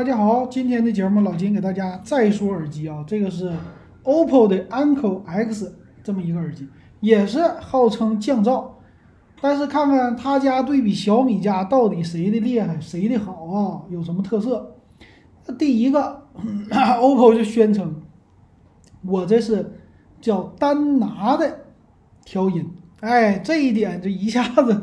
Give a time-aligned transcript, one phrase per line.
[0.00, 3.52] 大家好，今天的节目老金给大家再说耳机啊，这个是
[4.02, 6.66] OPPO 的 Anko X 这么一个耳机，
[7.00, 8.64] 也是号称降噪，
[9.42, 13.82] 但是看看他家对比小米家到底谁的厉害，谁的好啊？
[13.90, 14.74] 有什么特色？
[15.58, 16.22] 第一个，
[16.72, 18.00] OPPO 就宣称
[19.04, 19.70] 我这是
[20.18, 21.66] 叫单拿的
[22.24, 22.66] 调音，
[23.00, 24.82] 哎，这一点就一下子。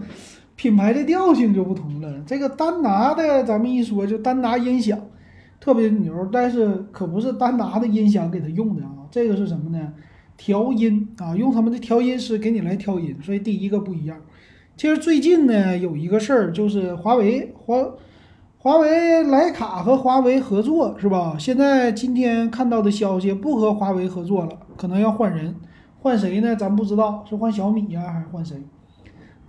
[0.57, 2.11] 品牌的调性就不同了。
[2.25, 4.99] 这个丹拿的，咱们一说就丹拿音响，
[5.59, 6.27] 特别牛。
[6.31, 9.93] 但是可不是丹拿的音响给他用的啊，这个是什么呢？
[10.35, 13.15] 调音啊，用他们的调音师给你来调音。
[13.21, 14.17] 所以第一个不一样。
[14.75, 17.75] 其实最近呢，有一个事儿，就是华为华
[18.57, 21.35] 华为徕卡和华为合作是吧？
[21.37, 25.53] 现在今天看到的消息，不和华为合作了，可能要换人，
[25.99, 26.55] 换谁呢？
[26.55, 28.57] 咱不知道，是换小米呀，还是换谁？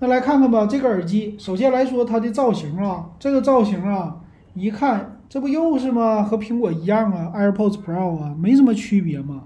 [0.01, 4.17] 那来看看吧，这个耳机，首先来说它的造型啊，这个造型啊，
[4.55, 6.23] 一看这不又是吗？
[6.23, 9.45] 和苹果一样啊，AirPods Pro 啊，没什么区别嘛。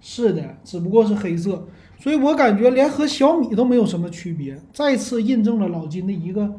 [0.00, 6.52] 是的，只不过是黑色，所以我感觉连和小米都没有什么区别，再次印证了老金的一个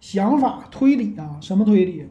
[0.00, 2.04] 想法推理啊，什么推理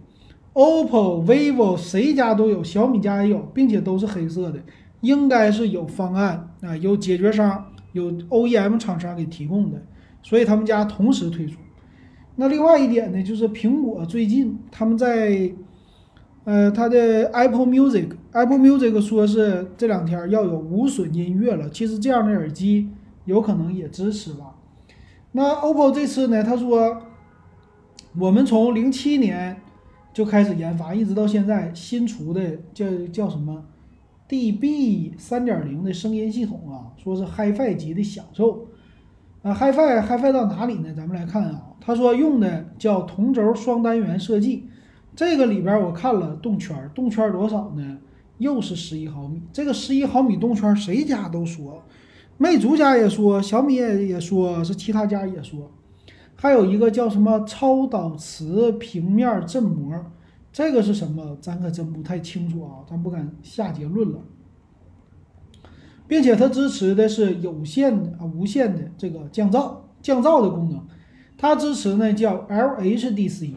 [0.53, 4.61] ？OPPO、vivo 谁家都有，小米家也有，并且都是黑色的，
[5.01, 9.81] 应该是有方案啊，有解决商，有 OEM 厂商给提供的。
[10.27, 11.57] 所以他们家同时推出。
[12.35, 15.49] 那另外一点呢，就是苹果最近他们在，
[16.43, 21.69] 呃，它的 Apple Music，Apple Music 说是这两天要有无损音乐了。
[21.69, 22.89] 其实这样的耳机
[23.23, 24.55] 有可能也支持吧。
[25.31, 27.03] 那 OPPO 这次呢，他说
[28.19, 29.61] 我们从零七年
[30.13, 33.63] 就开始研发，一直到现在新出的叫叫什么
[34.27, 38.67] DB 三点零的声音系统啊，说是 HiFi 级的享受。
[39.47, 40.93] 啊，HiFi HiFi 到哪里呢？
[40.93, 44.67] 咱们来看啊，他说用的叫同轴双单元设计，
[45.15, 47.97] 这个里边我看了动圈，动圈多少呢？
[48.39, 49.41] 又是十一毫米。
[49.53, 51.81] 这个十一毫米动圈谁家都说，
[52.37, 55.71] 魅族家也说，小米也也说是其他家也说，
[56.35, 59.95] 还有一个叫什么超导磁平面振膜，
[60.51, 61.37] 这个是什么？
[61.39, 64.19] 咱可真不太清楚啊，咱不敢下结论了。
[66.07, 70.81] 并且它支持的是有线的啊无线的这个降噪降噪的功能，
[71.37, 73.55] 它支持呢叫 LHDC，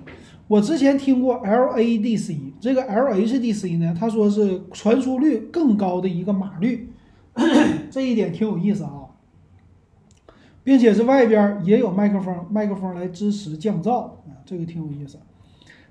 [0.49, 6.93] 我之前听过 LADC，这个 LHDC 呢，他说是传输率更高的一个码率，
[7.91, 9.15] 这一点挺有意思啊，
[10.65, 15.19] 并且是外边也有麦克风，麦克风来支持降噪啊，这个挺有意思。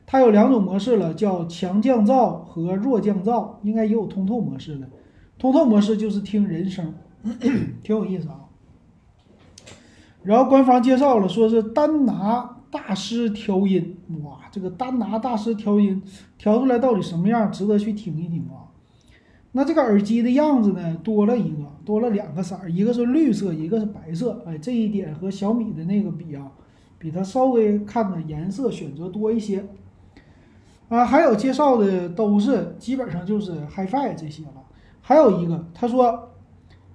[0.05, 4.89] 它有两种模式了，叫强降噪和弱降噪，应该也有通透模式的。
[5.39, 6.93] 通透模式就是听人声，
[7.81, 8.41] 挺有意思啊。
[10.21, 16.03] 然后官方介绍了，说是丹拿大师调音，哇，这个丹拿大师调音
[16.37, 18.67] 调出来到底什么样，值得去听一听啊。
[19.53, 24.43] 那这个耳机的样子呢，多了一个，多了两个色儿，一个是绿色，一个是白色。
[24.45, 26.51] 哎，这一点和小米的那个比啊，
[26.99, 29.65] 比它稍微看的颜色选择多一些。
[30.89, 34.58] 啊，还有介绍的都是基本上就是 HiFi 这些了。
[35.09, 36.29] 还有一个，他说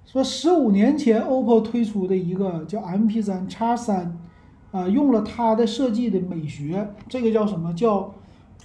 [0.05, 4.17] 说十五年前 OPPO 推出的一个叫 MP3 x 三，
[4.71, 8.13] 啊，用了它的设计的美学，这个叫什么叫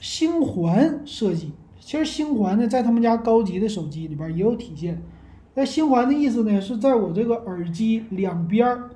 [0.00, 1.50] 星环设计？
[1.81, 5.03] 其实星环呢，在他们家高级的手机里边也有体现。
[5.55, 8.91] 那星环的意思呢，是在我这个耳机两边儿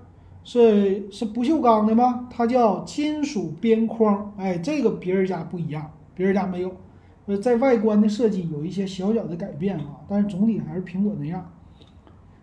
[0.45, 2.29] 是是不锈钢的吗？
[2.31, 4.33] 它叫金属边框。
[4.37, 6.71] 哎，这个别人家不一样，别人家没有。
[7.27, 11.51] 呃，在外观的设计有一些小小的改变啊，但是总体还是苹果那样。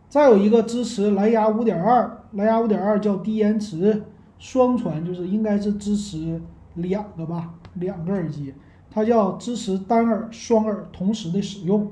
[0.09, 4.01] 再有一个支持蓝牙五点二，蓝牙五点二叫低延迟
[4.39, 6.41] 双传，就是应该是支持
[6.73, 8.55] 两个吧，两个耳机，
[8.89, 11.91] 它叫支持单耳、双耳同时的使用。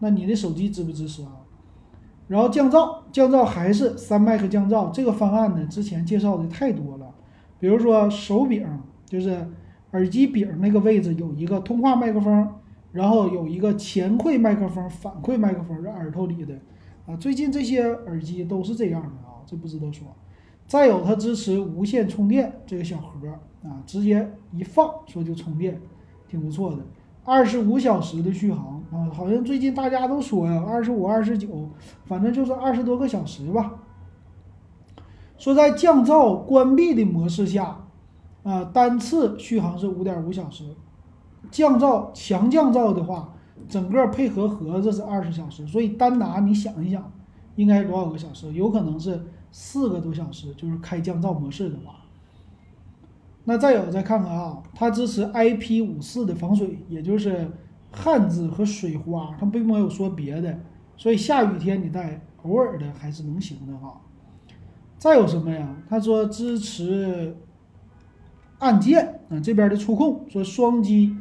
[0.00, 1.30] 那你的手机支不支持啊？
[2.26, 7.14] 然后降噪，降噪还是三麦克降噪，这个方案呢，之前介绍的太多了，
[7.60, 8.66] 比如说手柄
[9.06, 9.46] 就是。
[9.92, 12.46] 耳机柄那个位置有一个通话麦克风，
[12.92, 16.54] 然后有一个前馈麦克风、反馈麦克风在耳朵里的，
[17.06, 20.06] 啊，最近这些耳机都是这样的啊，这不值得说。
[20.66, 23.28] 再有，它支持无线充电这个小盒
[23.62, 25.80] 啊，直接一放说就充电，
[26.28, 26.78] 挺不错的。
[27.24, 31.70] 二十五小时的续航啊，好像最近大家都说呀，二十五、二十九，
[32.04, 33.72] 反正就是二十多个小时吧。
[35.38, 37.84] 说在降噪关闭的模式下。
[38.48, 40.64] 啊，单次续航是五点五小时，
[41.50, 43.34] 降噪强降噪的话，
[43.68, 47.12] 整个配合盒子是二十小时，所以单拿你想一想，
[47.56, 48.50] 应该多少个小时？
[48.54, 49.22] 有可能是
[49.52, 51.96] 四个多小时，就是开降噪模式的话。
[53.44, 57.50] 那再有再看看啊，它支持 IP 五四的防水，也就是
[57.92, 60.58] 汗渍和水花，它并没有说别的，
[60.96, 64.00] 所以下雨天你戴，偶尔的还是能行的哈。
[64.96, 65.76] 再有什么呀？
[65.88, 67.36] 他说支持
[68.58, 71.16] 按键啊，这边的触控，说双击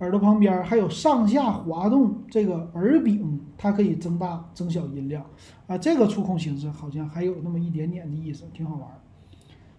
[0.00, 5.24] 耳朵旁边还有上下滑动这个耳柄，它可以增大增小音量
[5.66, 5.78] 啊。
[5.78, 8.88] 这个触控形式好像还有那么一点点的意思，挺好玩。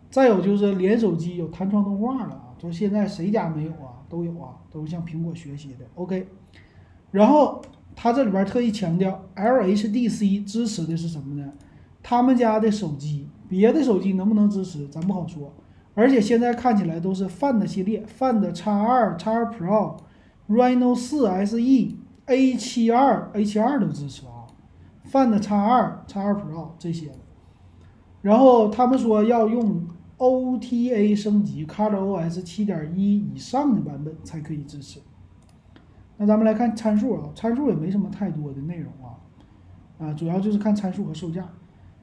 [0.10, 4.02] 再有就是连手机有弹窗动画了啊，说现在谁家没有啊？
[4.10, 5.86] 都有啊，都是向苹果学习的。
[5.96, 6.28] OK，
[7.12, 7.62] 然后
[7.96, 11.52] 他这里边特意强调，LHDC 支持的是什么呢？
[12.02, 13.28] 他们家的手机。
[13.48, 15.54] 别的手机能不能支持，咱不好说。
[15.96, 19.98] 而且现在看起来都是 Find 系列，Find X2、X2 Pro、
[20.48, 21.58] Reno 4 SE、
[22.28, 24.46] A72、A72 都支持啊
[25.10, 27.12] ，Find X2、X2 Pro 这些。
[28.22, 29.88] 然后他们说要用
[30.18, 35.00] OTA 升级，ColorOS 7.1以上的版本才可以支持。
[36.18, 39.16] 那咱们来看参数啊，参数也没什么太多的内容啊，
[40.00, 41.48] 啊，主要就是看参数和售价。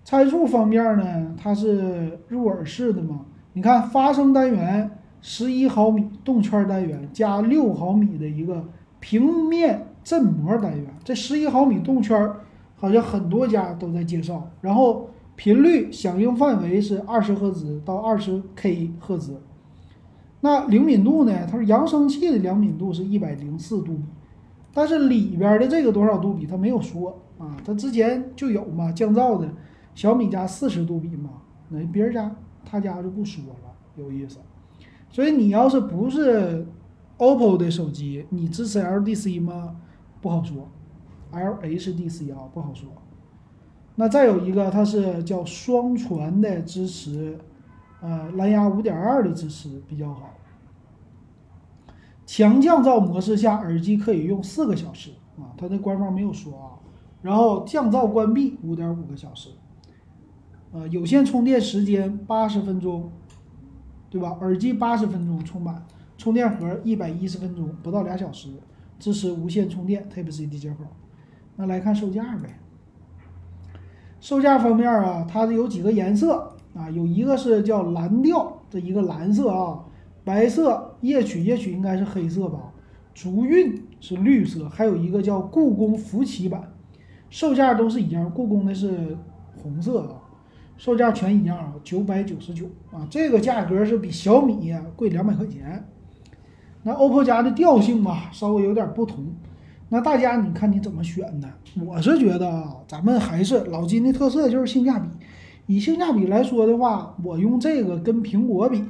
[0.05, 3.27] 参数方面呢，它是入耳式的嘛？
[3.55, 4.91] 你看发声单元
[5.21, 8.65] 十一毫米动圈单元加六毫米的一个
[8.99, 12.31] 平面振膜单元，这十一毫米动圈
[12.77, 14.51] 好像很多家都在介绍。
[14.61, 19.41] 然后频率响应范围是二十赫兹到二十 K 赫兹。
[20.41, 21.47] 那灵敏度呢？
[21.47, 24.05] 它说扬声器的灵敏度是一百零四度比，
[24.75, 29.49] 但是里边的这个多少度比它没有说啊，它之前就有嘛降噪的。
[29.95, 31.31] 小米家四十度比嘛，
[31.69, 34.39] 那别人家他家就不说了，有意思。
[35.11, 36.67] 所以你要是不是
[37.19, 39.77] OPPO 的手机，你支持 LDC 吗？
[40.21, 40.69] 不好说
[41.33, 42.89] ，LHDC 啊不好说。
[43.97, 47.39] 那再有一个，它是叫双传的支持，
[48.01, 50.31] 呃，蓝牙五点二的支持比较好。
[52.25, 56.81] 强降噪模式下，耳机可以用四个小时啊，它的官方没有说啊。
[57.21, 59.51] 然后降噪关闭五点五个小时。
[60.73, 63.13] 呃，有线充电时间八十分钟，
[64.09, 64.37] 对吧？
[64.41, 65.85] 耳机八十分钟充满，
[66.17, 68.49] 充电盒一百一十分钟，不到俩小时，
[68.99, 70.85] 支持无线充电，Type C 的接口。
[71.57, 72.59] 那来看售价呗。
[74.19, 76.89] 售价方面啊，它是有几个颜色啊？
[76.91, 79.85] 有一个是叫蓝调这一个蓝色啊，
[80.25, 82.73] 白色夜曲夜曲应该是黑色吧？
[83.13, 86.73] 竹韵是绿色，还有一个叫故宫福奇版，
[87.29, 89.19] 售价都是一样，故宫的是
[89.55, 90.17] 红色啊。
[90.83, 95.87] 售价全一样啊，九百九十九啊，这个价格是比小米贵两百块钱。
[96.83, 99.33] 那 OPPO 家的调性吧，稍微有点不同。
[99.91, 101.49] 那大家你看你怎么选呢？
[101.87, 105.07] 我是觉得啊，咱们还是老金的特色就是性价比。
[105.69, 108.85] 以性价比来说的话，我用这个跟苹果比，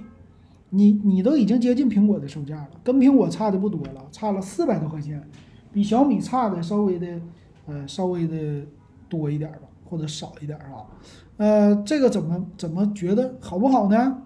[0.70, 5.22] 你你都已经接近苹果的售价了，跟苹果差的不多了，差了四百多块钱，
[5.70, 7.20] 比小米差的稍微的
[7.66, 8.62] 呃稍微的
[9.10, 10.88] 多一点吧，或者少一点啊。
[11.36, 14.22] 呃，这个怎么怎么觉得好不好呢？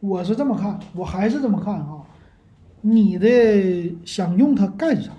[0.00, 2.02] 我是这么看，我还是这么看啊。
[2.80, 5.12] 你的想用它干啥？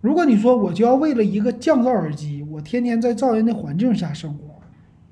[0.00, 4.60] 如果你说我就要为了一个降噪耳机，我天天在噪音的环境下生活，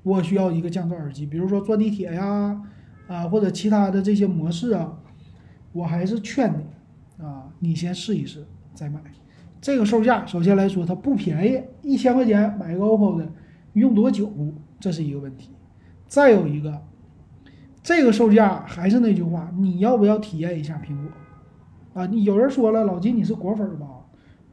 [0.01, 2.59] 我需要一个降噪耳机，比如说坐地铁呀，
[3.07, 4.97] 啊或者其他的这些模式啊，
[5.73, 8.99] 我还是劝你啊，你先试一试再买。
[9.61, 13.27] 这个售价首先来说它不便宜，一千块钱买个 OPPO 的，
[13.79, 14.31] 用多久？
[14.79, 15.49] 这是一个问题，
[16.07, 16.81] 再有一个，
[17.81, 21.11] 这个售价还是那句话，你要不要体验一下苹果？
[22.01, 23.87] 啊，你有人说了，老金你是果粉吧？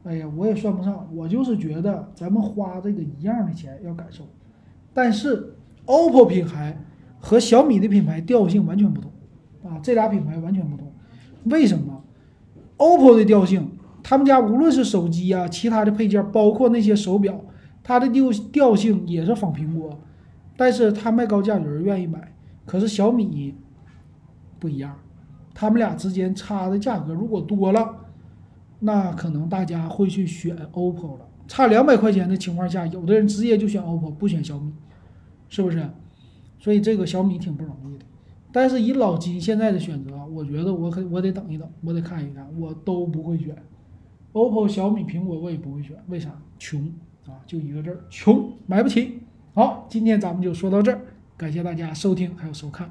[0.03, 4.23] 哎呀，我也算不上，我就是觉得咱们花这个一样的钱要感受，
[4.93, 5.55] 但是
[5.85, 6.77] OPPO 品牌
[7.19, 9.11] 和小米的品牌调性完全不同
[9.63, 10.91] 啊，这俩品牌完全不同。
[11.45, 12.03] 为什么
[12.77, 13.69] ？OPPO 的调性，
[14.03, 17.39] 他们家无论是手机啊，其他的配件，包括那些手表，
[17.87, 19.97] 它的调调性也是仿苹果。
[20.57, 22.33] 但是它卖高价，有人愿意买。
[22.65, 23.55] 可是小米
[24.59, 24.93] 不一样，
[25.53, 27.95] 他们俩之间差的价格如果多了，
[28.79, 31.25] 那可能大家会去选 OPPO 了。
[31.47, 34.73] 差两百块钱的情况下，有的人直接就选 OPPO，不选小米，
[35.47, 35.89] 是不是？
[36.59, 38.05] 所以这个小米挺不容易的。
[38.51, 43.55] 但是以老金现在的选择，我觉得我可我得等一等，我得看一看，我都不会选
[44.33, 45.95] OPPO、小米、苹果，我也不会选。
[46.07, 46.31] 为啥？
[46.59, 46.91] 穷
[47.27, 49.19] 啊，就一个字儿，穷，买不起。
[49.53, 51.01] 好，今天咱们就说到这儿，
[51.35, 52.89] 感谢大家收听还有收看。